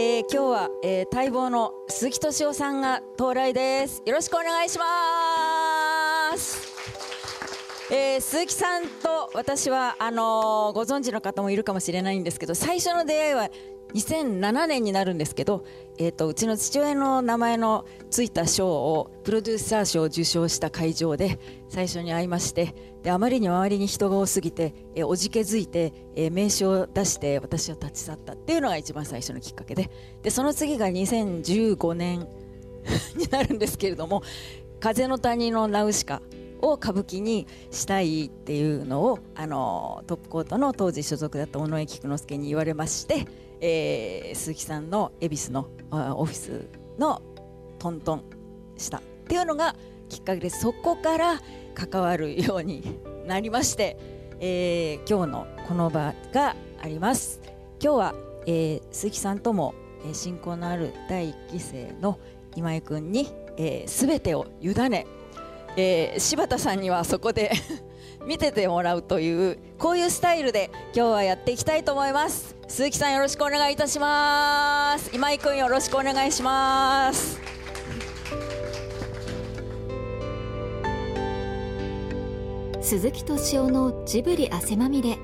[0.00, 4.00] えー、今日は、えー、待望の鈴木敏夫さんが到来です。
[4.06, 6.72] よろしくお願いします。
[7.90, 13.50] えー、鈴木さんと私はあのー、ご存知の方もいるかもしれないんですけど最初の出会いは
[13.94, 15.64] 2007年になるんですけど、
[15.98, 21.38] えーと、うちの父親の名前のついた賞をプロデューサー賞を受賞した会場で
[21.68, 29.90] 最初に会いましてであまりに周りに人が多すぎて、えー、おじけづいて、えー、名刺を出して私を立ち去ったっていうのが一番最初のきっかけで。
[30.22, 32.28] でその次が2015年
[33.16, 34.22] になるんですけれども
[34.80, 36.22] 「風の谷のナウシカ」
[36.60, 43.26] を歌舞伎にしたいっていうのをあのトップコートの当時所属だった尾上菊之助に言われまして
[43.60, 47.22] えー、鈴木さんの恵比寿のオフィスの
[47.78, 48.24] トントン
[48.76, 49.74] したっていうのが
[50.08, 51.40] きっかけでそこから
[51.74, 53.96] 関わるようになりまして、
[54.40, 57.40] えー、今日のこの場があります。
[57.82, 58.14] 今日は、
[58.46, 59.74] えー、鈴木さんとも、
[60.12, 62.18] 親交のある第1期生の
[62.54, 65.06] 今井君に、えー、全てを委ね、
[65.76, 67.52] えー、柴田さんにはそこで
[68.26, 72.56] 見ててもらうというこういうスタイルで今日はやっていきたいと思います。
[72.68, 75.10] 鈴木さんよろしくお願いいたします。
[75.14, 77.40] 今井君よろしくお願いします。
[82.80, 85.18] 鈴木敏夫のジブリ汗まみれ。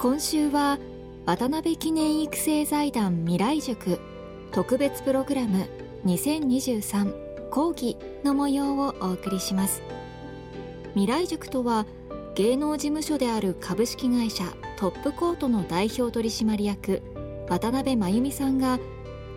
[0.00, 0.78] 今週は
[1.24, 3.98] 渡辺記念育成財団未来塾。
[4.52, 5.68] 特別プログラム
[6.06, 9.82] 2023講義の模様をお送りします。
[10.96, 11.84] 未来塾とは
[12.34, 14.44] 芸能事務所である株式会社
[14.78, 17.02] トップコートの代表取締役
[17.50, 18.78] 渡辺真由美さんが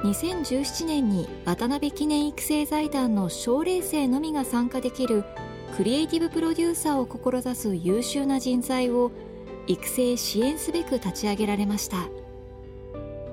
[0.04, 5.26] 2017年に渡辺記念育成財団の奨励生のみが参加できる
[5.76, 9.12] クリエイティブプロデューサーを志す優秀な人材を
[9.68, 12.08] 育成支援すべく立ち上げられました。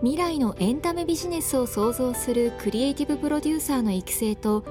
[0.01, 4.65] 未来のエンタメビジネスを創造するクリエイティブプロデューサーの育成と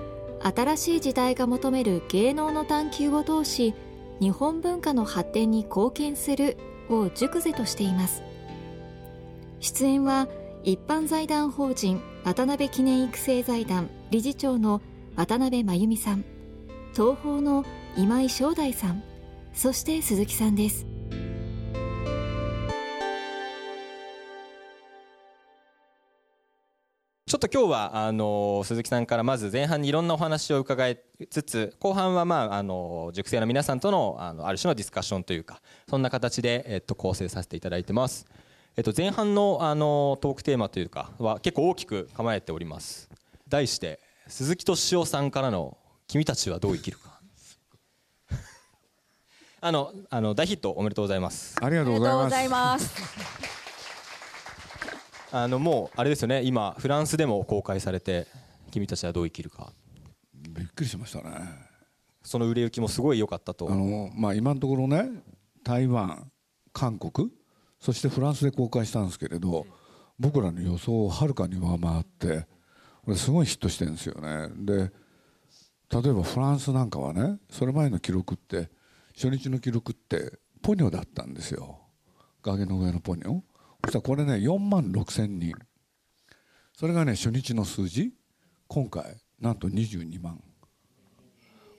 [0.45, 3.73] 新しい時代が求める芸能の探求を通し
[4.19, 6.57] 日本文化の発展に貢献する
[6.87, 8.21] を熟是としています。
[9.59, 10.27] 出演は
[10.63, 14.81] 一般財団法人渡辺記念育成財団理事長の
[15.15, 16.23] 渡辺真由美さん
[16.93, 17.65] 東宝の
[17.97, 19.03] 今井正大さん
[19.53, 20.94] そして鈴木さんです。
[27.27, 35.59] ちょっと今日はあの鈴木さんからまず前半にいろんなお話を伺いつつ後半はまああの塾生の皆さんとのあのある種のディスカッションというか
[35.89, 38.27] そんな形でえっと構成させていただいてます。
[38.77, 43.09] えっと前半のあのトークテーマというかは結構大きく構えております。
[43.47, 47.19] 題して鈴木敏夫さんからの君たちはどう生きるか。
[49.61, 51.55] あのあの大ヒットおめでとうございます。
[51.59, 53.64] ありがとうございます。
[55.31, 56.43] あのもうあれですよね。
[56.43, 58.27] 今フランスでも公開されて
[58.71, 59.73] 君たちはどう生きるか。
[60.49, 61.65] びっくりしましたね。
[62.23, 63.71] その売れ行きもすごい良かったと。
[63.71, 65.09] あの、まあ、今のところね
[65.63, 66.31] 台湾
[66.73, 67.31] 韓国
[67.79, 69.65] そしてフランスで公開したんですけれど
[70.17, 72.47] 僕らの予想をはるかに上回って
[73.03, 74.49] これすごいヒットしてるんですよね。
[74.57, 74.91] で
[75.91, 78.69] 例えばフランスなんかはねそれ前の記録って
[79.13, 81.79] 初日の記録ってポニョだったんですよ。
[82.41, 83.41] 崖の上のポニョ
[83.85, 85.53] そしたらこれね4万6千人。
[86.73, 88.13] それがね初日の数字。
[88.67, 90.41] 今回なんと22万。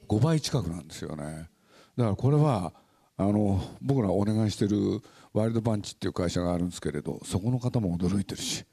[0.08, 1.48] 5倍近くなんですよね。
[1.96, 2.72] だからこれは
[3.16, 5.00] あの僕らお願いしてる
[5.32, 8.64] ワイルドパンチっていう会社があるんですけれどそこの方も驚いてるし。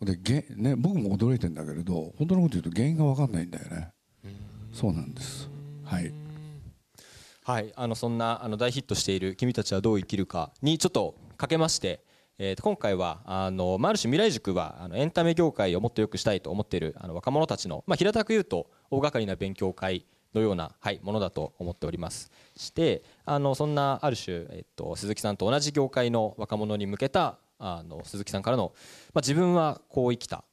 [0.00, 3.90] でげ、ね、僕も驚いてるんだけれど本当のこと言うと原因が分かんないんだよね。
[4.72, 5.50] そうなんです。
[5.84, 6.12] はい。
[7.42, 12.04] はい、あのそんなあの大ヒットしている「君たちはどう生きるか」にちょっとかけまして
[12.40, 22.30] えー、今回はあの、まあ、ある種未来塾はあのエンタメ業界をもっと良くしたいと思っているあの若者たちの、まあ、平たく言うと大掛かりな勉強会のような、はい、ものだと思っております。
[22.56, 28.72] してあのそんなある種、えっと、鈴木さんと同じ業界の若者に向けたあの鈴木さんからの、
[29.14, 30.44] まあ、自分はこう生きた。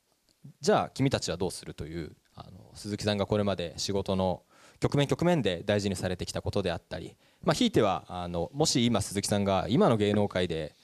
[0.62, 4.42] じゃあ君たちはどうするというあの鈴木さんがこれまで仕事の
[4.80, 10.76] 局面局面で大事にされてきたことであったり、まあ、ひいてはあのもし今鈴木さんが今の芸能界で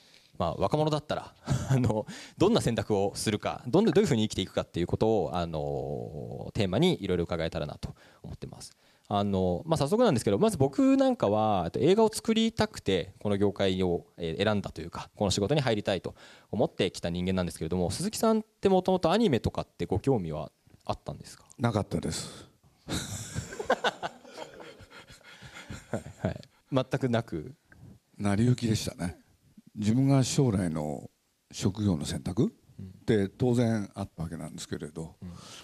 [0.42, 1.36] まあ、若者だったら
[1.70, 7.94] あのどんな選択をするかどんどういうふうに生きていくかっていうことをあのテーマにいろいろ伺えたらなと
[8.24, 8.76] 思ってます。
[9.08, 16.16] あのまあ、早速なんですけどまず僕なんかは映画を作りたくてこの業界を選んだというかこの仕事に入りたいと
[16.50, 20.52] 思ってきた人間なんですけれども鈴木さんってもともとアニメとかってご興味は
[20.86, 21.46] あったんですか？
[21.60, 22.48] なかったです。
[25.92, 26.42] はい、はい、
[26.72, 27.54] 全くなく。
[28.18, 29.21] 成り行きでしたね
[29.76, 31.10] 自分が将来の
[31.52, 32.50] 職業の選択っ
[33.06, 35.16] て当然あったわけなんですけれど、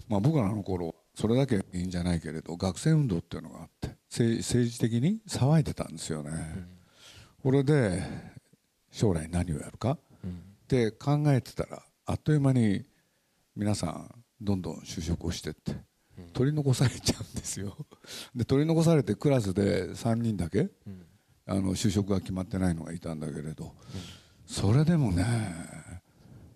[0.08, 6.32] まあ、僕らの頃それだけいいんじゃないけれど学生運動っていうのがあって政治的に騒いでたんですよね。
[7.42, 8.04] これで
[8.92, 9.98] 将来何をやるかっ
[10.68, 12.86] て考えてたらあっという間に
[13.56, 14.10] 皆さん
[14.40, 15.76] どんどん就職をしてって
[16.34, 17.76] 取り残されちゃうんですよ。
[18.36, 20.96] で取り残されてクラスで3人だけあの
[21.48, 23.74] 就職が決まってないのがいたんだけれど。
[24.46, 25.26] それでもね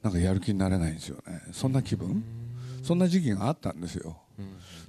[0.02, 1.42] なんかやる気になれないんですよね。
[1.52, 2.24] そんな気分？
[2.84, 4.18] そんな時期があったんですよ。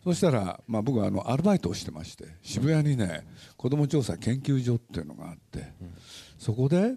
[0.02, 3.26] そしたら、まあ、僕はあのアルバイトをしてまして渋谷にね
[3.56, 5.72] 子ども調査研究所っていうのがあって
[6.38, 6.94] そこで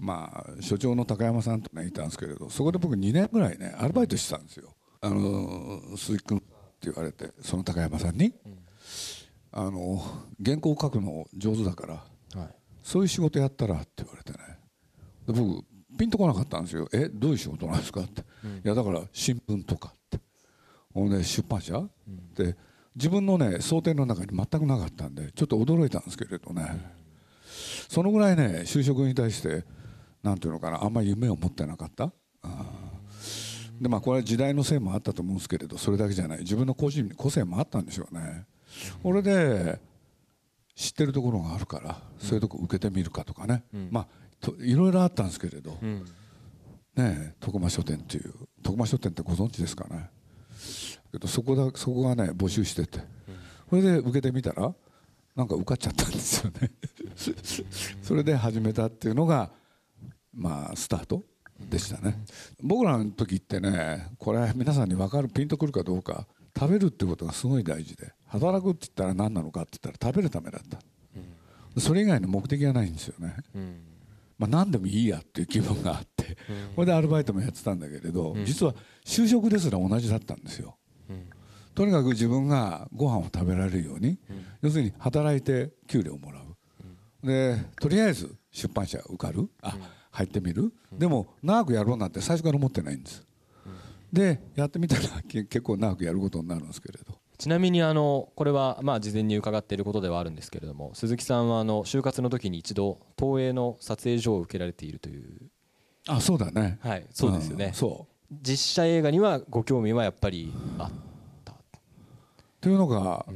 [0.00, 4.74] まあ所長の高山さんとねいたんですけれどそこで僕2年ぐらいねアルバイトしてたんですよ。
[5.00, 6.46] あの鈴木君って
[6.90, 8.34] 言われてその高山さんに。
[9.54, 10.02] あの
[10.42, 12.02] 原稿を書くの上手だから
[12.34, 12.48] はい。
[12.82, 14.38] そういう仕事やったらって言われてね。
[15.26, 15.64] で僕
[15.98, 16.88] ピンとこなかったんですよ。
[16.92, 18.24] えどういう仕事なんですかって、い
[18.64, 20.18] やだから新聞とかって。
[20.94, 21.88] ほんで出版社、っ
[22.34, 22.54] て
[22.94, 26.80] 自分のね想定の中に全くなかったんでちょっと驚いたんですけれどね、
[27.88, 29.64] そのぐらいね就職に対して
[30.22, 32.12] なんていうのかなあんまり夢を持ってなかった。
[33.80, 36.40] でまあこれは時代のせいもあったと思うんですけれどそれだけじゃない。
[36.40, 38.44] 自分の個人個性もあったんでしょうね。
[39.02, 39.80] これで
[40.74, 44.06] 知ってるところがあるから、そういうとこ受けてみるかとかね、まあ
[44.40, 46.06] といろいろあったんですけれど、ね
[46.96, 50.10] え徳間書店っていう徳間書店ってご存知ですかね。
[51.10, 53.00] けどそこだそこがね募集してて、
[53.68, 54.74] それで受けてみたら
[55.36, 56.70] なんか受かっちゃったんですよね。
[58.02, 59.50] それで始めたっていうのが
[60.34, 61.22] まあスタート
[61.60, 62.18] でしたね。
[62.60, 66.26] 僕らの時ってねこれ皆さんに分かるピンとくるかどうか
[66.58, 73.36] 食べるってことがすごい大事で働くって言ったら何なのかって言ったら食べるためだった、それ以外の目的がないんですよね、
[74.38, 76.36] まあ、何でもいいやっていう気分があって、
[76.74, 78.74] これでアルバイトもやってたんだけれど、実は
[79.04, 80.76] 就職ですら同じだったんですよ、
[81.74, 84.18] とにかく自分がご飯を食べられるように、
[84.62, 89.48] 要するに働いて給料をもらう、でとりあえず出版社受かる？
[89.60, 89.76] あ、
[90.10, 93.26] 入ってみる、でも長くやろうなんて最初から思ってないんです、
[94.12, 105.50] でやってみたらけ結構長くやることになるんですけれどちなみにあのこれはまあ事前に伺っていることではあるんですけれども鈴木さんはあの就活の時に一度東映の撮影所を受けられているという。
[106.06, 106.78] あそうだね。
[106.80, 107.70] はいそうですよね。
[107.70, 108.34] んそう。
[108.40, 110.90] 実写映画にはご興味はやっぱりあっ
[111.44, 111.54] た。
[112.60, 113.26] というのが、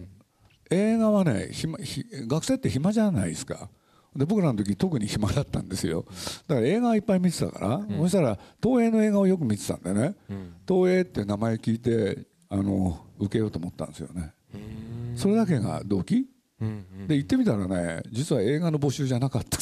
[0.70, 3.68] 映画はね暇ひ学生って暇じゃないですか。
[4.14, 6.04] で僕らの時特に暇だったんですよ。
[6.46, 10.14] だから映画いっぱい見てたから、そしたら東映の映画をよく見てたんでね、
[10.68, 14.32] 東映って名前聞いてあの受けようと思ったんですよね。
[15.16, 16.26] それだけが動機、
[17.06, 19.58] で行ってみたらね実は映画の募集じゃなかった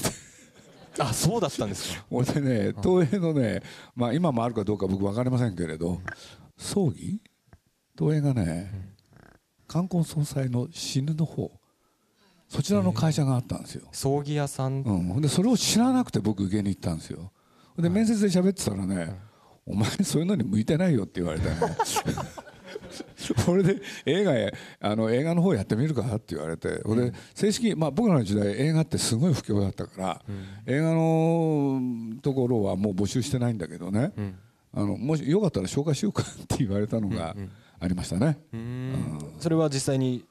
[1.04, 2.04] あそうだったんですか。
[2.10, 3.62] 俺ね東映のね、
[3.96, 6.00] まあ、今もあるかどうか僕分かりませんけれど
[6.56, 7.20] 葬儀？
[7.98, 8.94] 東映がね
[9.66, 11.50] 冠婚葬祭の死ぬの方
[12.48, 14.82] そちらの会社があったんですよ、葬儀屋さん。
[14.82, 17.32] うん、でそれを知らなくて僕受けに行ったんですよ。
[17.76, 19.18] で面接で喋ってたらね
[19.66, 21.56] 「お前そういうのに向いてないよ」って言われてね
[23.44, 30.22] これで映画へあの映画の方やってみるかって言われて、ほんで正式、まあ、僕らの時代映画ってすごい不況だったから、
[30.66, 31.80] 映画の
[32.22, 34.12] ところはもう募集してないんだけどね、
[34.72, 37.34] あのもしよかったら紹介しようかって言われたのが
[37.80, 38.38] ありましたね、
[39.38, 40.24] それは実際に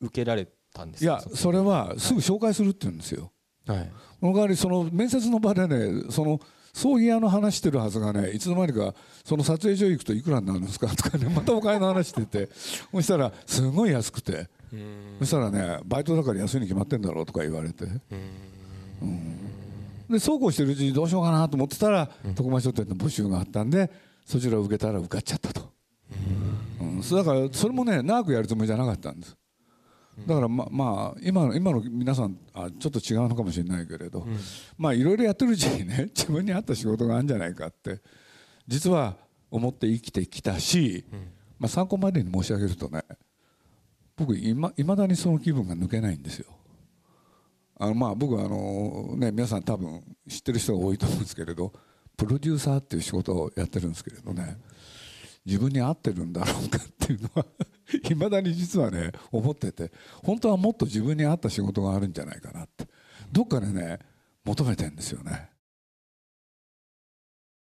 [0.00, 1.12] 受けられたんですか？
[1.12, 3.30] いやそれはすぐ紹介するって言うんですよ、
[3.66, 3.90] はい。
[4.20, 6.40] その代わりその面接の場でねその
[6.72, 14.48] 葬儀屋の話してるはずがねいつの間にかその撮影所行くといくらになるんですかとかね またお金の話しててそしたらすごい安くて。
[15.18, 17.84] そしたらねバイトだから安いに決まってんだろうとか言われて。
[19.02, 19.52] うん。
[20.12, 23.90] でそうこうしてるうちにどうしようかなと思ってたら徳間書店の募集があったんで
[24.24, 25.72] そちらを受けたら受かっちゃったと、
[26.80, 29.36] うん、そうだからそれもね長くやるつもりじゃなかったんです
[30.26, 34.26] だからままあ今の今の皆さんあちょっと違うのかもしれないけれど、
[34.76, 38.00] まあいろいろやってるうちにね 自分に合った仕事があるんじゃないかって
[38.68, 39.16] 実は
[39.50, 41.04] 思って生きてきたし、
[41.58, 43.02] まあ、参考までに申し上げるとね
[44.16, 46.46] 僕いま未だにその気分が抜けないんですよ。
[47.76, 51.72] あのまあ僕はあの、ね、皆さん多分知ってる人が多いと思うんですけれど
[52.16, 54.56] プロデューサーっていう仕事をやってるんですけれどね
[55.44, 57.46] 自分に合ってるんだろうかっていうのは
[58.10, 62.86] いまだに実はね思ってて本当はもっと自分に合った仕事があるんじゃないかなって。
[63.30, 63.98] どっかでね
[64.44, 65.50] 求めてんですよね。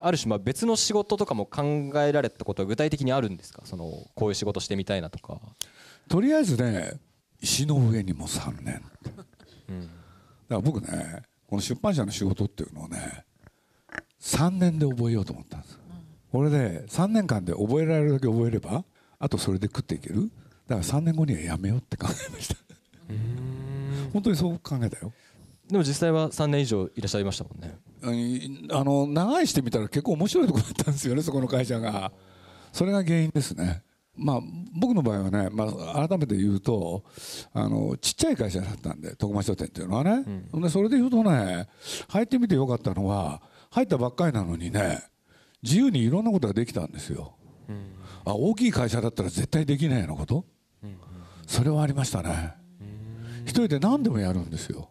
[0.01, 3.63] ある種まあ別の仕事とかも考えられたことは具体的にあるんですか？
[3.65, 5.41] そのこういう仕事してみたいなとか。
[6.09, 7.01] とりあえずね
[7.41, 8.83] 石の上にも3年。
[9.09, 9.25] だか
[10.49, 13.25] ら僕ねこの出版社の仕事っていうのをね
[14.21, 15.79] 3年で覚えようと思ったんです。
[16.33, 18.85] 俺で3年間で覚えられるだけ覚えれば
[19.19, 20.31] あとそれで食っていける？
[20.67, 22.57] だから3年後にはやめようって考えました。
[24.13, 25.13] 本当にそう考えたよ。
[25.71, 27.77] でも実際は3年以上いらっしゃいましたもんね。
[28.73, 32.13] あの長いしてみたら結構面白いところだったんですよねそこの会社が。
[32.73, 33.83] それが原因ですね。
[34.15, 34.41] まあ
[34.75, 37.05] 僕の場合はね、まあ、改めて言うと
[37.53, 41.69] あのちっちゃい会社だったんで徳間書店っていうのはね、うん、でそれで言うとね
[42.09, 45.05] 入ってみてよかったのは入ったばっかりなのにね
[45.63, 47.38] 自由にいろんなことができたんですよ、うん、
[48.25, 50.45] あ大きい会社だったら絶対できないようなこと、
[50.83, 50.97] うん。
[51.47, 52.55] それはありましたね、
[53.45, 54.91] 一人で何でもやるんですよ、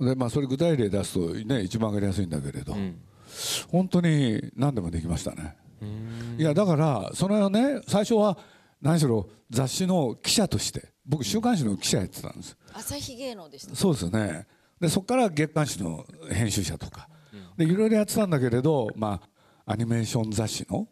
[0.00, 2.76] でまあ、それ具体例出すと、ね、一番分かりやすいんだけれど、
[3.70, 5.56] 本当に何でもできましたね。
[6.38, 8.38] いやだからそのね最初は
[8.80, 12.56] 何しろ雑誌の記者として僕週刊誌の記者やってたんです。
[12.72, 13.74] 朝日芸能でした。
[13.74, 14.46] そうですね。
[14.80, 17.08] でそこから月刊誌の編集者とか。
[17.56, 19.20] でいろいろやってたんだけれど、ま
[19.66, 20.88] あ、アニメーション雑誌の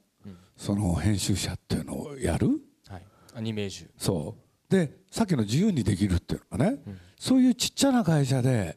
[0.56, 2.48] その編集者っていうのをやる、
[2.88, 3.02] はい、
[3.34, 3.88] アニメージュ。
[3.98, 4.72] そう。
[4.72, 8.76] でさっきの自由にできるっていうのがね、うん、そういうちっちゃな会社で、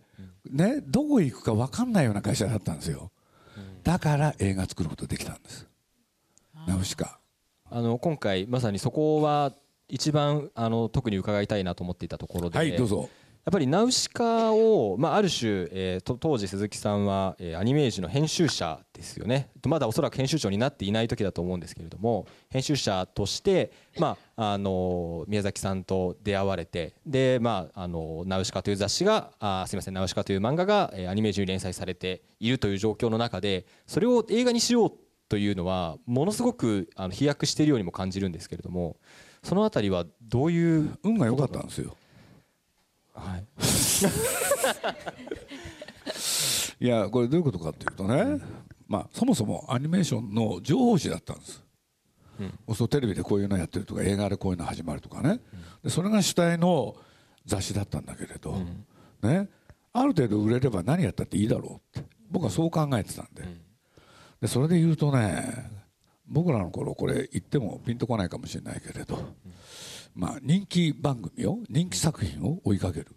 [0.50, 3.12] ね、どこ行くか分かんないような会社だったんですよ、
[3.84, 5.68] だから映画作ることできたんです。
[6.68, 7.20] ナウシカ。
[7.72, 9.54] あの今回まさにそこは
[9.88, 13.10] 一番あの特に伺いたいなと思っていたところで、はいどうぞ
[13.46, 34.94] やっぱりナウシカを、まあ、ある種、えー、当時鈴木さんは、えー、アニメージュの編集者ですよねまだおそらく編集長になっていない時だと思うんですけれども編集者として、まあ、あの宮崎さんと出会われてで、まあ、あのナウシカという雑誌があすみませんナウシカという漫画が、えー、アニメージュに連載されているという状況の中でそれを映画にしよう
[35.30, 38.98] というのはものすごくあの飛躍しているようにも感じるんですけれども
[39.44, 41.96] そのあたりはどういう運が良かったんですよ。
[43.20, 43.46] はい、
[46.86, 48.40] いやこれどういうことかっていうとね、
[48.88, 51.64] まあ、そもそもアニメーションの情報誌だったんです、
[52.40, 55.40] うん、そうテレビでこういうのやってるとか映画でこういうの始まるとかね、うん、
[55.84, 56.96] でそれが主体の
[57.46, 59.50] 雑誌だったんだけれど、うん、ね、
[59.94, 62.20] ある程度売れれば何やったっていいだろうって。
[62.30, 63.44] 僕はそう考えてたんで,、
[64.42, 65.72] でそれで言うとね
[66.28, 69.18] 僕らの頃これ言ってもピンとこないかもしれないけれど、
[70.16, 73.08] まあ、人気番組を人気作品を追いかける。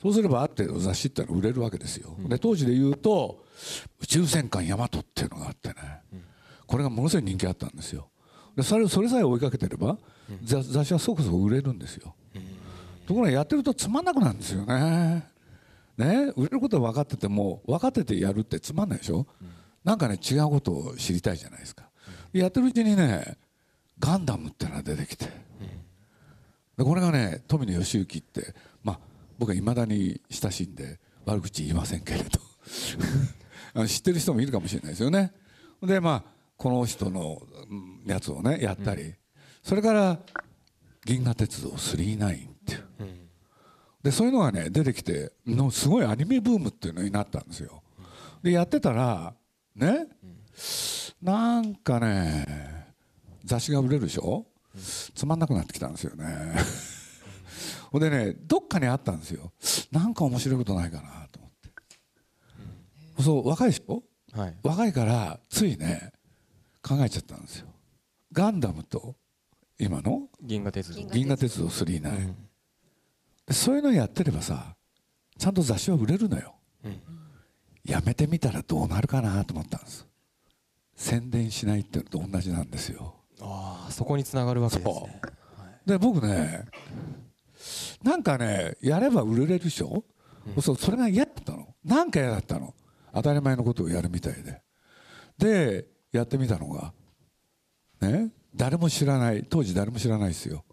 [0.00, 3.44] そうすればある程度雑誌ってのは売れるわけですよ、うん、で当時で言うと
[4.00, 5.74] 「宇宙戦艦ヤマト」っていうのがあってね、
[6.12, 6.22] うん、
[6.68, 8.08] これがものすごい人気あったんですよ。
[8.54, 9.98] でそれそれさえ追いかけてれば、
[10.30, 12.14] うん、雑誌はそこそこ売れるんですよ、
[13.06, 15.26] ところがやってるとつまんなくなるんですよね。
[15.96, 16.32] ね？
[16.36, 19.48] 売れることは分かってても分かっててやるってつまんないでしょ、うん、
[19.82, 21.90] なんかね違うことを知りたいじゃないですか、
[22.32, 23.36] やってるうちにね
[23.98, 25.32] ガンダムってのが出てきて、で
[26.84, 28.98] これがね富野義行って、まあ、
[29.38, 32.40] 僕はいまだに親しんで悪口言いませんけれど。
[33.86, 35.32] 知ってる人もいるかもしれないですよね。
[35.82, 36.24] でまあ
[36.56, 37.40] この人の
[38.06, 39.14] やつをねやったり、うん、
[39.62, 40.18] それから
[41.04, 43.28] 「銀河鉄道999」っていう、うん、
[44.02, 47.82] でそういうのがね出てきてのすごいアニメブームっていうのになったんですよ。
[48.42, 49.34] でやってたら
[49.76, 50.38] ね、うん、
[51.22, 52.88] なんかね
[53.44, 54.46] 雑誌が売れるでしょ？
[55.14, 56.54] つまんなくなってきたんですよね。
[57.90, 59.52] ほんでねどっかにあったんですよ。
[59.90, 61.70] なんか面白いことないかなと思って、
[63.18, 66.12] うん、そう若いでしょ、はい、若いからついね
[66.82, 67.68] 考えちゃったんですよ。
[68.32, 69.16] ガンダムと
[69.78, 70.28] 今の？
[70.42, 71.08] 銀河鉄道。
[71.10, 72.36] 銀河鉄道39、
[73.48, 74.76] うん、そういうのやってればさ
[75.38, 77.00] ちゃんと雑誌は売れるのよ、うん、
[77.84, 80.06] やめてみたらどうなるかなと思ったんです。
[80.94, 85.20] 宣伝しないっていうのと同じなんですよああそこにつながるわけですね。
[85.86, 86.66] で僕ね
[88.02, 90.04] なんかねやれば売れるでしょ、
[90.56, 91.74] うん、そうそれが嫌だったの。
[91.84, 92.74] なんか嫌だったの。
[93.14, 94.62] 当たり前のことをやるみたいで。
[95.38, 96.92] でやってみたのが
[98.00, 100.64] ね誰も知らない当時誰も知らないですよ。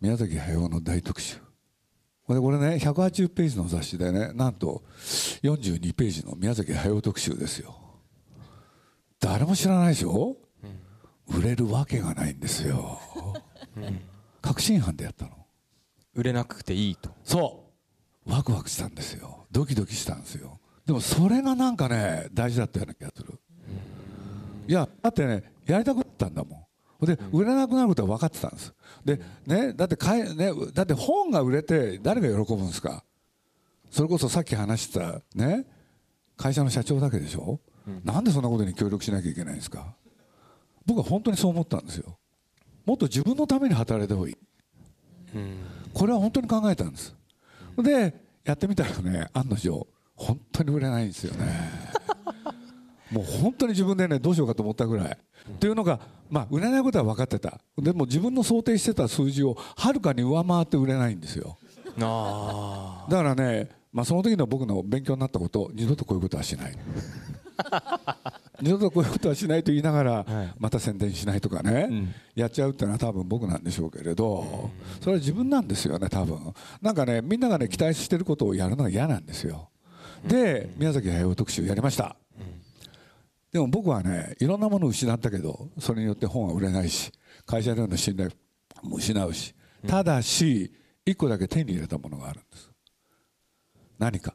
[0.00, 1.38] 宮崎駿の大特集。
[2.26, 4.82] これこれね180ページの雑誌でねなんと
[5.42, 7.76] 42ページの宮崎駿特集ですよ。
[9.20, 10.36] 誰も知らないでしょ？
[11.38, 13.00] 売れるわけがないんですよ、
[13.76, 14.00] うん、
[14.40, 15.30] 確信犯でやったの。
[16.14, 17.10] 売れなくていいと。
[17.24, 17.64] そ
[18.26, 18.30] う。
[18.30, 19.46] ワクワクしたんですよ。
[19.50, 20.60] ドキドキしたんですよ。
[20.86, 23.38] でもそれがなんかね大事だったような気がする。
[24.68, 26.68] いやだってねやりたくなったんだも
[27.00, 27.06] ん。
[27.06, 28.72] で売れなくなることは分かってたんです。
[29.04, 33.04] でねだってかい、ね、だって本が売れて誰が喜ぶんですか？
[33.90, 35.66] それこそさっき話したね
[36.36, 39.94] 会社の社長だけでしょ、うん、なんでそんなことに協力しなきゃいけないんですか？
[40.86, 42.16] 僕は本当にそう思ったんですよ。
[42.84, 44.36] もっと自分のために働いた方がいい、
[45.34, 45.56] うん、
[45.94, 47.14] これは本当に考えたんです。
[47.78, 49.86] でやってみたらね案の定
[50.16, 51.46] 本当に売れないんですよね。
[53.10, 55.18] もう本当に自分でねどうしようかと思ったぐらい、
[55.50, 57.60] っていうのがまあ売れないことは分かってた。
[57.78, 61.58] でも自分の想定してた数字をはるかに上回って売れないんですよ。
[62.00, 66.78] あだからね、まあ、その時の僕の勉強になったこと二度とこういうことはしない
[68.62, 70.54] 二度とこういうことはしないと言いながら、はい。
[70.58, 72.14] また宣伝しないとかね、ん。
[72.36, 76.54] やっちゃうっていうのは多分僕なんでしょうけれど、それは自分なんですよね多分。
[76.80, 79.70] なんかねみんながね期待してることをやるのが嫌なんですよ。
[80.26, 82.16] で宮崎駿特集やりました、
[83.52, 87.10] でも僕はねいろんなものを失ったけどそれによって本は売れないし
[87.44, 88.30] 会社での信頼
[88.82, 89.54] も失うし、
[89.88, 90.72] ただし
[91.04, 92.70] 一個だけ手に入れたものがあるんです。
[93.98, 94.34] 何か。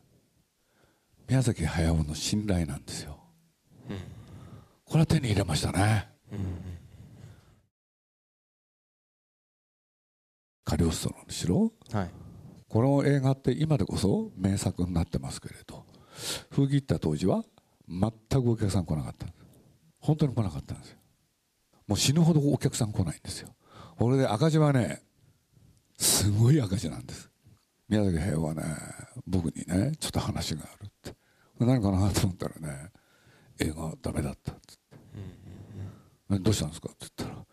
[1.29, 3.16] 宮崎駿の信頼なんですよ、
[4.88, 6.08] これは手に入れましたね、
[10.63, 11.74] カリオストロの城？
[11.91, 12.10] はい。
[12.70, 15.86] この映画って今でこそ名作になってますけれど
[16.51, 17.44] 封切った当時は
[17.88, 19.27] 全くお客さん来なかった。
[20.00, 20.98] 本当に来なかったんですよ。
[21.88, 23.50] もう死ぬほどお客さん来ないんですよ。
[23.98, 25.01] これで赤字はね
[25.98, 27.29] すごい赤字なんです。
[27.89, 28.63] 宮崎駿はね
[29.25, 31.13] 僕にねちょっと話があるって。
[31.60, 32.91] 何かなと思ったらね
[33.60, 34.75] 映画ダメだったって、
[36.29, 36.89] どうしたんですか？
[36.91, 37.46] って言ったら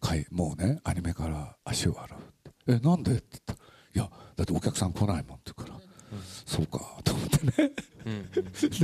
[0.00, 3.12] かいもうねアニメから足を洗うってえなんで？
[3.12, 3.58] って言ったら
[3.94, 5.80] いやだってお客さん来ないもんって言うから、
[6.46, 7.72] そうかと思ってね。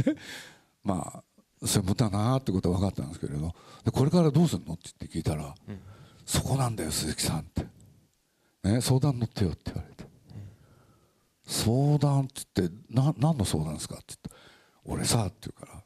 [0.04, 0.16] で
[0.82, 1.22] ま
[1.62, 3.54] あそれ無駄だなってことは分かったんですけれど。
[3.84, 4.74] でこれからどうするの？
[4.74, 5.54] って聞いたら、
[6.26, 7.66] そこなんだよ鈴木さんって、
[8.64, 10.04] ね、相談乗ってよって言われて、
[11.46, 13.96] 相談って言ってな何の相談ですか？
[13.96, 14.30] って言って
[14.84, 15.84] 俺さって言うから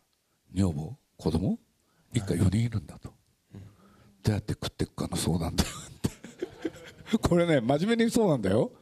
[0.52, 0.96] 女房？
[1.16, 1.58] 子供？
[2.12, 3.12] 一家4人いるんだと、
[4.22, 5.64] どうやって食っていくかの相談だ。
[5.64, 8.72] よってこれね真面目にそうなんだよ。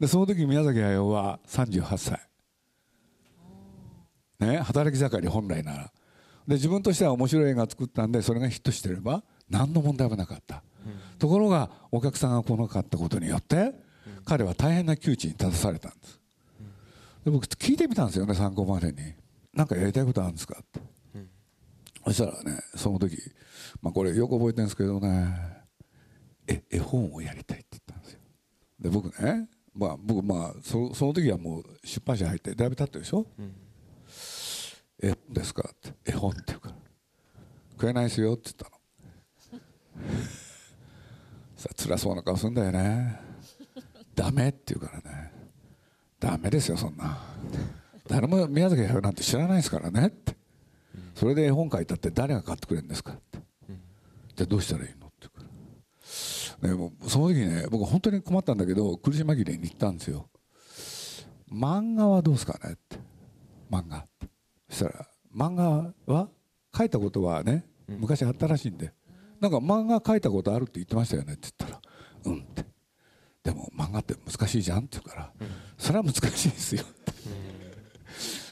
[0.00, 2.20] でその時宮崎駿は38歳。
[4.40, 5.92] ね働き盛り本来なら。
[6.46, 10.62] で自分としては面白い映画作ったんでそれがヒットしてれば何の問題もなかった、
[11.18, 13.72] ところがお客さんが来なかったことによって、
[14.24, 16.20] 彼は大変な窮地に立たされたんです。
[17.24, 19.14] で僕聞いてみたんですよね参考までに。
[19.54, 20.80] 何かやりたいことあるんですかって、
[22.06, 23.16] そしたらねその時、
[23.80, 25.36] まあ、これよく覚えてるんですけどね
[26.46, 28.20] え絵本をやりたいって言ったんですよ。
[28.80, 33.26] で僕ねまあ僕まあそその時はもう出版社入ってだいぶ経ってるでしょ、
[35.00, 36.74] 絵本ですかって絵本って言うから。
[37.72, 40.12] 食えないですよって言ったの。
[41.56, 43.20] さあ辛そうな顔するんだよね。
[44.14, 45.32] ダメって言うからね。
[46.20, 47.18] ダメですよそんな。
[48.06, 50.36] 誰も宮崎駿なんて知らないですからねって
[51.14, 53.38] それで絵本書いたって誰が買ってくれるんですかって。
[54.36, 55.44] じゃあどうしたらいいのって言うか
[56.62, 56.68] ら。
[56.68, 60.28] ね、もうその時ね僕本当に困ったんだけど苦し紛れに言ったんですよ。
[61.50, 62.98] 漫画はどうですかねって。
[63.70, 63.98] 漫画。
[63.98, 64.28] って
[64.70, 66.28] そしたら漫画は
[66.76, 68.92] 書いたことはね昔あったらしいんで。
[69.40, 71.82] なんか漫画書いたことあるって言ってましたよねって言ったら
[72.26, 72.64] うんって。
[73.42, 75.32] でも漫画って難しいじゃんって言うから
[75.76, 77.12] それは難しいですよって。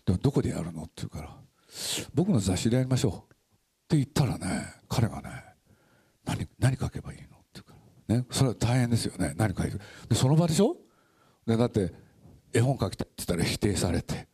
[0.04, 1.36] でもどこでやるのって言うから
[2.14, 3.12] 僕の雑誌でやりましょう。
[3.14, 3.16] っ
[3.88, 5.30] て言ったらね彼がね
[6.24, 7.24] 何何書けばいいの？
[7.24, 7.74] って言うか
[8.08, 8.16] ら。
[8.16, 8.26] ね。
[8.30, 9.34] それは大変ですよね。
[9.36, 9.78] 何書いて
[10.08, 10.76] でその場でしょ？
[11.46, 11.92] でだって
[12.52, 14.28] 絵本書きたいって言ったら否定されて、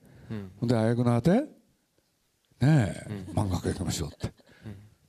[0.63, 1.31] であやくのあて？
[1.41, 1.47] ね
[2.63, 4.33] え、漫画描きましょうって、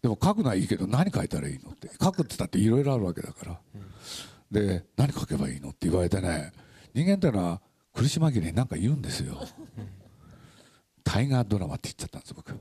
[0.02, 1.90] でも書くのはいいけど何書いたらいいのって。
[2.02, 3.60] 書くって言ったっていろいろあるわけだから、
[4.52, 5.70] で何書けばいいの？
[5.70, 6.52] って言われてね
[6.94, 7.62] 人間ってのは
[7.94, 9.42] 苦し紛れに何か言うんですよ、
[11.08, 12.54] タイガードラマって言っちゃったんです僕。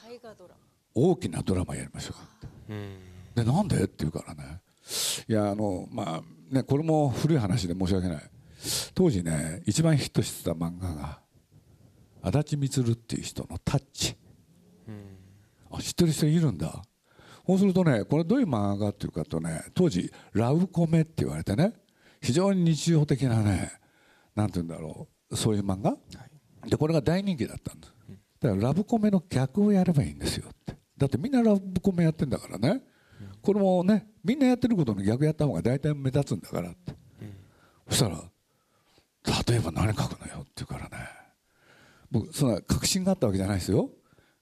[0.00, 0.60] 大河ドラマ。
[0.94, 2.14] 大きなドラマやりましょ
[2.68, 2.72] う。
[3.34, 4.60] でなんでって言うからね。
[5.28, 8.22] いやあのまあねこれも古い話で申し訳ない。
[8.94, 11.18] 当時ね一番ヒットしてた漫画が
[12.22, 14.16] 足立満っていう人の「タッチ」
[15.70, 16.82] あ知ってる人いるんだ。
[17.44, 21.72] そうするとねこれどういう漫画かっていうかとね当時ラブコメって言われてね
[22.20, 23.72] 非常に日常的なね
[24.36, 25.96] なんて言うんだろうそういう漫画、
[26.68, 27.92] でこれが大人気だったんです
[28.40, 30.76] だからラブコメの逆をやればいいんですよって。
[30.96, 32.82] だってみんなラブコメやってんだからね、
[33.42, 36.92] これもねみんなやってることの逆やった方が大体目立つんだからって、
[37.88, 38.22] そしたら
[39.48, 41.04] 例えば何書くのよって言うからね。
[42.10, 43.90] 僕そんな確信があったわけじゃないですよ。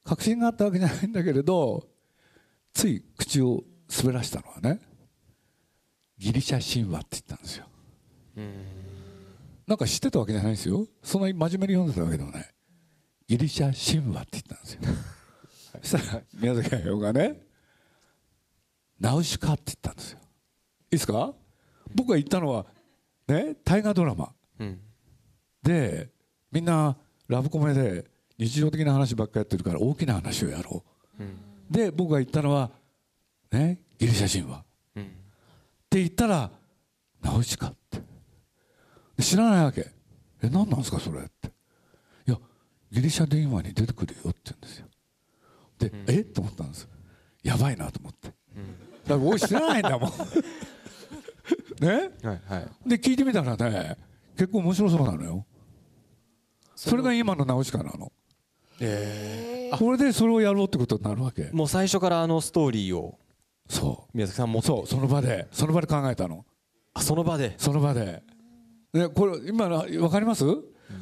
[0.05, 1.89] 確信があったわけじゃないんだけれど
[2.73, 3.65] つい口を
[4.03, 4.81] 滑らしたのはね
[6.19, 7.67] ギリシャ神話って言ったんですよ。
[9.67, 10.87] なんか知ってたわけじゃないですよ。
[11.03, 12.55] そんなに真面目に読んでたわけでもない。
[13.27, 14.81] ギリシャ神話って言ったんですよ。
[15.83, 17.41] そしたら宮崎駿がね
[19.01, 20.19] ナウシカって言ったんですよ。
[20.19, 21.35] いいですか？
[21.95, 22.67] 僕が言ったのは
[23.27, 24.33] ね大河ドラマ。
[24.61, 24.81] うん。
[25.63, 26.11] で
[26.53, 28.07] みんなラブコメで
[28.39, 30.85] 日常的な話ばっかやってるから大きな話をやろ
[31.19, 31.23] う、
[31.69, 32.71] で僕が言ったのは
[33.51, 34.63] ねギリシャ神話、っ
[35.91, 36.51] て言ったら
[37.21, 37.86] 「ナウシカ」ってで
[39.23, 39.91] 知らないわけ
[40.43, 41.49] 「え何なんですかそれ」って
[42.27, 42.39] 「いや
[42.91, 44.87] ギリシャ電話に出てくるよ」って言うんですよ。
[45.79, 46.21] で、え？
[46.21, 46.89] っと思ったんです。
[47.43, 48.35] やばいなと思って、だか
[49.09, 50.11] ら俺知らないんだもん。
[51.81, 52.11] ね？
[52.23, 52.89] はいはい。
[52.89, 53.97] で聞いてみたらね
[54.37, 55.47] 結構面白そうなのよ。
[56.75, 58.13] それが今のナウシカなの。
[59.79, 61.51] これでそれをやろうってことになるわけ。
[61.53, 63.19] もう最初からあのストーリーを
[63.69, 64.67] そ宮崎さん持って。
[64.67, 65.47] うそうその場で。
[65.53, 66.45] その場で考えたの。
[66.95, 67.55] あその場で。
[67.59, 68.23] その場で
[68.93, 70.45] でこれ今の分かります？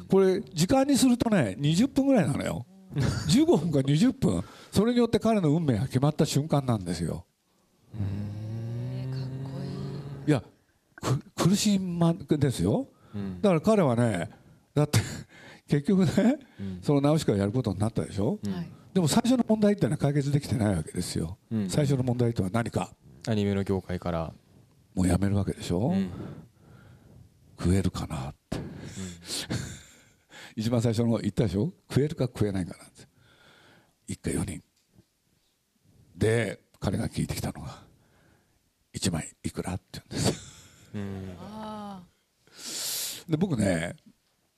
[0.09, 2.65] これ時間にするとね20分ぐらいなのよ。
[2.95, 4.43] 15分か20分。
[4.71, 7.25] それによって彼の運命が決まった瞬間なんですよ。
[10.27, 10.43] いや
[10.95, 12.87] く苦しんまですよ、
[13.41, 14.29] だから彼はね
[14.73, 14.99] だって
[15.69, 16.39] 結局ね、
[16.81, 18.39] そのナウシカをやることになったでしょ、
[18.93, 21.69] でも最初の問題ってのは解決できてないわけですよ、うん。
[21.69, 22.91] 最初の問題とは何か。
[23.27, 24.33] アニメの業界から。
[24.95, 26.09] もうやめるわけでしょ、ん
[27.57, 28.57] 食えるかなって、
[30.55, 31.73] 一番最初の言ったでしょ？
[31.89, 33.07] 食えるか食えないかなんです
[34.07, 34.63] 一家4人。
[36.15, 37.83] で彼が聞いてきたのが
[38.93, 40.01] 1枚いくらって
[40.93, 41.25] 言うん
[42.47, 43.25] です。
[43.27, 43.95] で僕ね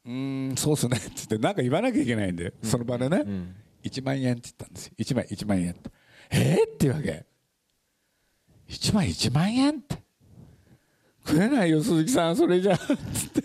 [0.06, 3.56] うーんそうっすねって言ってなんか言わなきゃいけないんで、その場でね、ん。
[3.84, 4.94] 1万円って言ったんですよ。
[4.98, 5.90] 1枚1万円って。
[6.30, 7.26] えー、っていうわけ。
[8.70, 9.98] 1枚1万円って
[11.28, 12.74] 食えないよ鈴木さんそれじゃ。
[12.74, 12.96] あつっ
[13.30, 13.44] て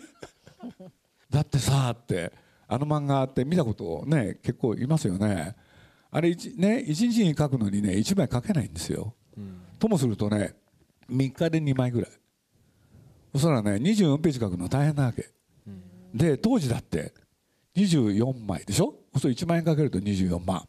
[1.30, 2.32] だってさって
[2.68, 5.56] あの漫画って見たことね結構いますよね。
[6.10, 9.14] あれ一ね一日に書くのにね1枚書けないんですよ、
[9.78, 10.54] ともするとね
[11.10, 12.10] 3日で2枚ぐらい。
[13.32, 15.30] そしたらね24ページ書くの大変なわけ、
[16.14, 17.14] で当時だって
[17.74, 18.94] 24枚でしょ？
[19.14, 20.68] そうすると1万円かけると24万、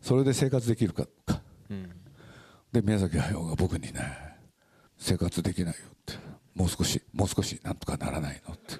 [0.00, 1.42] それで生活できるかか。
[2.72, 4.25] で宮崎駿が僕にね
[4.98, 6.14] 生活できないよって。
[6.54, 8.76] もう少しもう少しなんとかならないのって、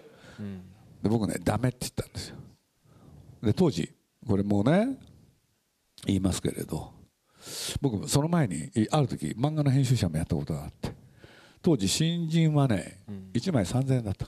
[1.02, 2.36] で僕ねダメって言ったんですよ。
[3.42, 3.92] で当時
[4.26, 4.98] これもうね
[6.06, 6.92] 言いますけれど
[7.82, 10.94] 僕その前にいある時漫画の編集者もやったことがあって
[11.60, 13.02] 当時新人はね
[13.34, 14.26] 1枚3000円だった。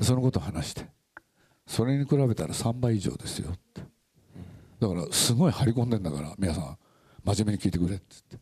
[0.00, 0.86] そのことを話して
[1.66, 3.82] それに比べたら3倍以上ですよって。
[4.78, 6.78] だからすごい張り込んでんだから皆さん
[7.24, 8.38] 真面目に聞いてくれっつって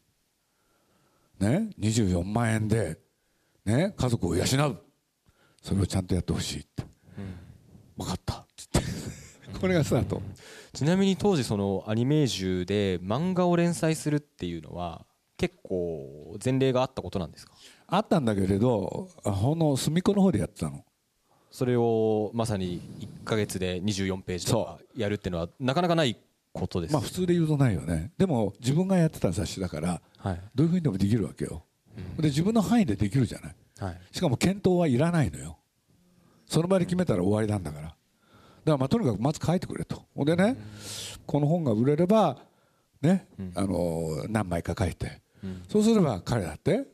[1.40, 2.98] ね24万円で
[3.64, 4.46] ね家族を養う。
[5.62, 6.84] それをちゃんとやってほしいって、
[7.96, 8.34] 分かった。
[8.34, 8.80] っつって。
[9.58, 10.20] これがスタート。
[10.74, 15.06] ちなみに当時そのアニメージュで漫画を連載するっていうのは
[15.38, 17.54] 結構前例があったことなんですか？
[17.86, 20.84] あったんだけれどほんの隅っこの方でやってたの。
[21.50, 22.82] それをまさに
[23.22, 26.18] 1ヶ月で24ページとかやるっていうのはなかなかない
[26.54, 28.12] ことですまあ普通で言うとないよね。
[28.16, 30.40] でも自分がやってた雑誌だからはい。
[30.54, 31.64] どういうふうにでもできるわけよ、
[32.16, 33.54] で自分の範囲でできるじゃない。
[33.78, 34.00] はい。
[34.12, 35.58] しかも検討はいらないのよ。
[36.46, 37.88] その場で決めたら終わりなんだから。
[37.88, 37.96] だか
[38.64, 40.04] らまあとにかくまず書いてくれと。
[40.14, 40.56] ほんでね
[41.26, 42.38] この本が売れれば
[43.02, 45.20] ね、あの何枚か書いて、
[45.68, 46.84] そうすれば彼だって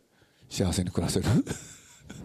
[0.49, 1.27] 幸せに暮らせる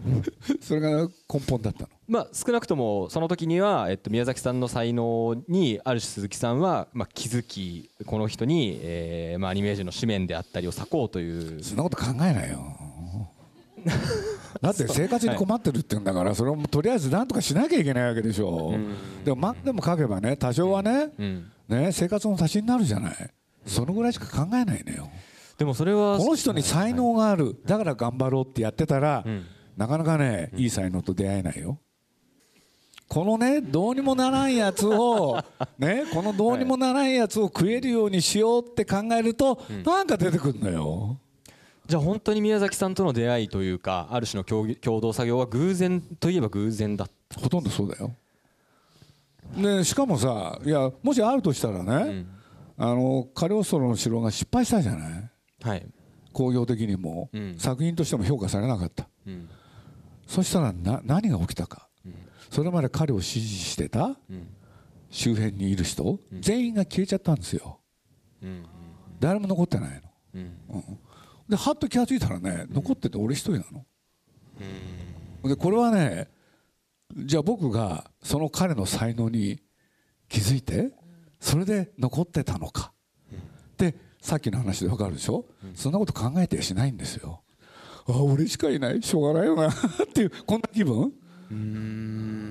[0.60, 1.88] それが根本だったの。
[2.08, 11.62] まあ少なくともその時にはえっと宮崎さんの才能にある種鈴木さんはまあ気づきこの人にえーまあアニメージュの紙面であったりを割こうという。
[11.62, 12.76] そんなこと考えないよ。
[14.60, 18.74] だって生活に困ってるって言うんだからそれをとりあえず何とかしなきゃいけないわけでしょ。
[19.24, 21.52] でも漫画でも書けばね多少はね,、ん。
[21.68, 23.30] ね生活の足しになるじゃない。
[23.64, 25.08] そのぐらいしか考えないのよ。
[25.58, 27.56] でもそれはこの人に才能がある。
[27.64, 29.44] だから頑張ろうってやってたら、ん
[29.76, 31.78] なかなかねいい才能と出会えないよ。
[33.08, 35.38] このねどうにもならんやつを
[35.78, 41.18] ねこのどうにもならんやつを食えるようにしようって考えると、なんか出てくるのよ。
[41.86, 47.04] じゃあ本当に宮崎さんとの出会いというかある種の共共同作業は偶然といえば偶然だ。
[47.04, 48.12] ったほとんどそうだよ。
[49.56, 52.26] でしかもさいやもしあるとしたらね、
[52.76, 55.30] あのカリオストロの城が失敗したじゃない？
[55.62, 55.86] はい。
[56.32, 57.54] 工業的にも、うん。
[57.56, 59.48] 作品としても評価されなかった、うん
[60.26, 61.88] そしたらな何が起きたか、
[62.50, 64.16] それまで彼を支持してた、
[65.10, 67.80] 周辺にいる人、全員が消えちゃったんですよ、
[68.42, 68.66] うん
[69.18, 70.02] 誰も残ってないの。
[70.34, 70.38] う
[70.78, 70.98] ん。
[71.48, 73.86] ではっと気が付いたらね残ってて俺一人なの、
[75.48, 76.28] でこれはね
[77.14, 79.60] じゃあ僕がその彼の才能に
[80.28, 80.90] 気づいて
[81.40, 82.92] それで残ってたのか。
[83.78, 87.42] でさっきの話で分かるでしょ、そんなこと考えてやしないんですよ
[88.08, 89.02] あ俺しかいない。
[89.02, 89.68] しょうがないよな。
[89.68, 89.72] っ
[90.14, 91.12] ていうこんな気分？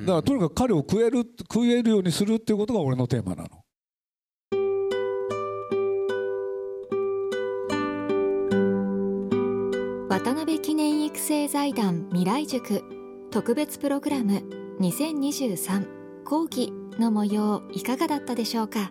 [0.05, 3.49] だからとにかく彼を食える食えるようにするっていうことが俺のテーマなの。
[10.09, 12.83] 渡辺記念育成財団未来塾
[13.31, 14.43] 特別プログラム
[14.79, 18.89] 2023後期の模様いかがだったでしょうか？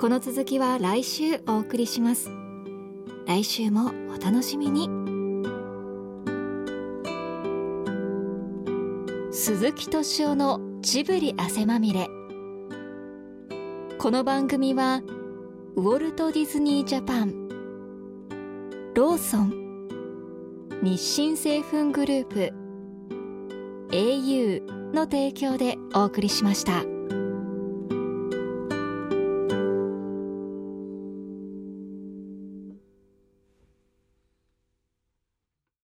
[0.00, 2.30] この続きは来週お送りします。
[3.26, 4.88] 来週もお楽しみに
[9.42, 12.08] 鈴木敏夫のジブリ汗まみれ
[13.98, 15.00] この番組は
[15.76, 17.48] ウォルト・ディズニー・ジャパン
[18.94, 19.88] ローソン
[20.82, 22.52] 日清製粉グループ
[23.92, 26.89] au の提供でお送りしました。